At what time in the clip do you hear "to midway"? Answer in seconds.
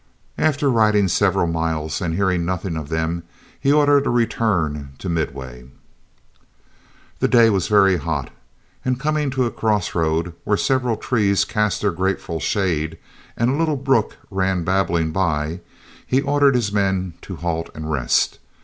4.97-5.65